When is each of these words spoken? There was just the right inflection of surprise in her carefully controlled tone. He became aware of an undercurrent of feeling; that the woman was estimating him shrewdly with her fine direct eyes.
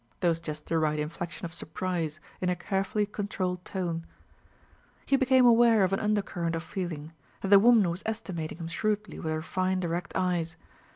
There 0.19 0.29
was 0.31 0.39
just 0.41 0.65
the 0.65 0.79
right 0.79 0.97
inflection 0.97 1.45
of 1.45 1.53
surprise 1.53 2.19
in 2.41 2.49
her 2.49 2.55
carefully 2.55 3.05
controlled 3.05 3.63
tone. 3.63 4.03
He 5.05 5.15
became 5.15 5.45
aware 5.45 5.83
of 5.83 5.93
an 5.93 5.99
undercurrent 5.99 6.55
of 6.55 6.63
feeling; 6.63 7.11
that 7.41 7.49
the 7.49 7.59
woman 7.59 7.87
was 7.87 8.01
estimating 8.03 8.57
him 8.57 8.67
shrewdly 8.67 9.19
with 9.19 9.31
her 9.31 9.43
fine 9.43 9.79
direct 9.79 10.13
eyes. 10.15 10.55